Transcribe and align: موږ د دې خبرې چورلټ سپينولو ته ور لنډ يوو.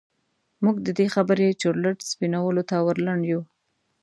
موږ 0.63 0.75
د 0.85 0.87
دې 0.97 1.07
خبرې 1.15 1.57
چورلټ 1.61 1.97
سپينولو 2.11 2.61
ته 2.69 2.75
ور 2.85 2.97
لنډ 3.07 3.23
يوو. 3.31 3.43